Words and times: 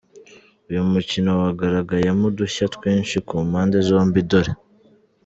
Uyu 0.69 0.83
mukino 0.91 1.29
wagaragayemo 1.41 2.23
udushya 2.31 2.65
twinshi 2.75 3.15
ku 3.27 3.35
mpande 3.49 3.77
zombi 3.87 4.21
dore. 4.29 4.51